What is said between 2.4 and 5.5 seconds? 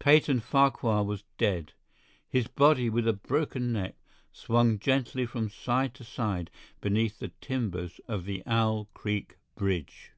body, with a broken neck, swung gently from